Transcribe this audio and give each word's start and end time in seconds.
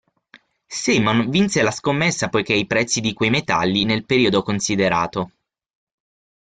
Simon 0.65 1.29
vinse 1.29 1.61
la 1.61 1.69
scommessa 1.69 2.29
poiché 2.29 2.53
i 2.55 2.65
prezzi 2.65 3.01
di 3.01 3.13
quei 3.13 3.29
metalli, 3.29 3.85
nel 3.85 4.03
periodo 4.03 4.41
considerato. 4.41 5.31